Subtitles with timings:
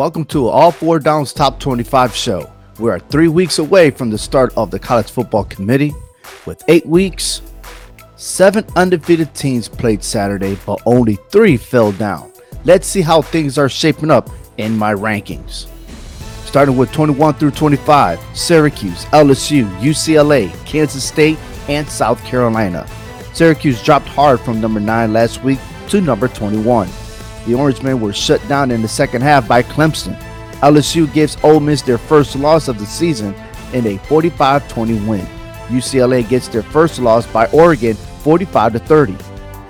[0.00, 2.50] Welcome to All Four Downs Top 25 show.
[2.78, 5.92] We are three weeks away from the start of the College Football Committee.
[6.46, 7.42] With eight weeks,
[8.16, 12.32] seven undefeated teams played Saturday, but only three fell down.
[12.64, 15.66] Let's see how things are shaping up in my rankings.
[16.46, 21.36] Starting with 21 through 25, Syracuse, LSU, UCLA, Kansas State,
[21.68, 22.88] and South Carolina.
[23.34, 25.58] Syracuse dropped hard from number 9 last week
[25.88, 26.88] to number 21.
[27.46, 30.18] The Orange Men were shut down in the second half by Clemson.
[30.60, 33.34] LSU gives Ole Miss their first loss of the season
[33.72, 35.26] in a 45-20 win.
[35.68, 39.16] UCLA gets their first loss by Oregon 45 30.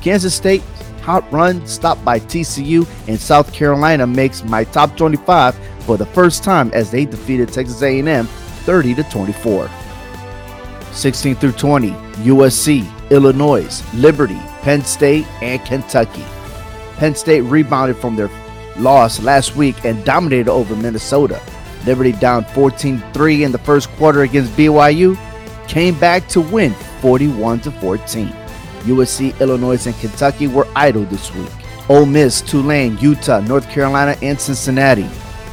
[0.00, 0.62] Kansas State
[1.02, 6.44] hot run stopped by TCU and South Carolina makes my top 25 for the first
[6.44, 9.70] time as they defeated Texas A&M 30 24.
[10.92, 16.24] 16 through 20, USC, Illinois, Liberty, Penn State, and Kentucky.
[16.98, 18.28] Penn State rebounded from their
[18.76, 21.40] loss last week and dominated over Minnesota.
[21.86, 25.16] Liberty down 14 3 in the first quarter against BYU
[25.68, 28.28] came back to win 41 14.
[28.82, 31.50] USC, Illinois, and Kentucky were idle this week.
[31.88, 35.08] Ole Miss, Tulane, Utah, North Carolina, and Cincinnati.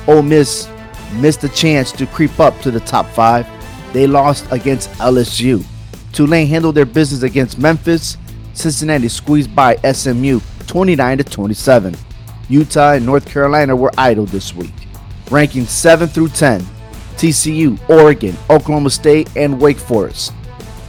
[0.08, 0.68] Ole Miss
[1.14, 3.48] missed a chance to creep up to the top five.
[3.94, 5.64] They lost against LSU.
[6.12, 8.18] Tulane handled their business against Memphis.
[8.54, 10.40] Cincinnati squeezed by SMU
[10.76, 11.96] 29 to 27.
[12.50, 14.74] Utah and North Carolina were idle this week.
[15.32, 16.60] Ranking 7 through 10,
[17.16, 20.34] TCU, Oregon, Oklahoma State, and Wake Forest.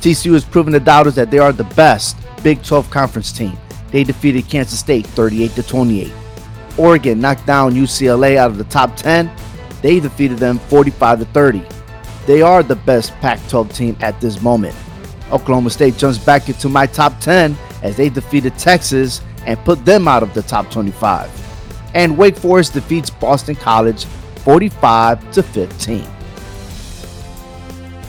[0.01, 3.57] TCU has proven to doubters that they are the best Big 12 conference team.
[3.93, 6.13] They defeated Kansas State 38 to 28.
[6.79, 9.31] Oregon knocked down UCLA out of the top 10.
[9.83, 11.63] They defeated them 45 to 30.
[12.27, 14.75] They are the best Pac 12 team at this moment.
[15.31, 20.07] Oklahoma State jumps back into my top 10 as they defeated Texas and put them
[20.07, 21.31] out of the top 25.
[21.95, 24.05] And Wake Forest defeats Boston College
[24.45, 26.03] 45 to 15.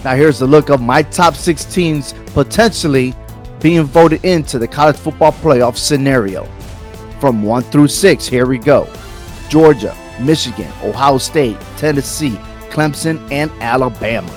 [0.04, 3.14] Now here's a look of my top 6 teams potentially
[3.60, 6.46] being voted into the college football playoff scenario.
[7.20, 8.88] From 1 through 6, here we go.
[9.50, 12.38] Georgia, Michigan, Ohio State, Tennessee,
[12.70, 14.32] Clemson, and Alabama.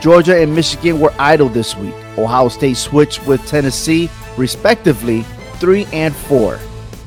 [0.00, 1.94] Georgia and Michigan were idle this week.
[2.16, 5.22] Ohio State switched with Tennessee, respectively,
[5.54, 6.58] 3 and 4.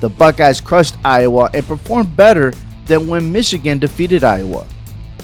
[0.01, 2.53] The Buckeyes crushed Iowa and performed better
[2.85, 4.67] than when Michigan defeated Iowa.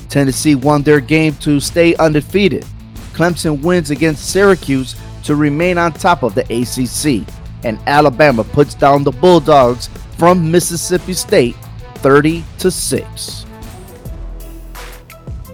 [0.09, 2.65] Tennessee won their game to stay undefeated.
[3.13, 7.27] Clemson wins against Syracuse to remain on top of the ACC.
[7.65, 11.55] And Alabama puts down the Bulldogs from Mississippi State
[11.95, 13.45] 30 to 6.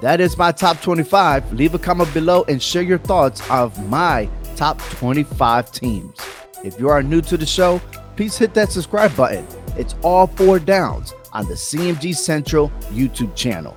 [0.02, 1.54] That is my top 25.
[1.54, 6.18] Leave a comment below and share your thoughts of my top 25 teams.
[6.64, 7.82] If you are new to the show,
[8.16, 9.46] please hit that subscribe button.
[9.78, 13.76] It's all four downs on the CMG Central YouTube channel.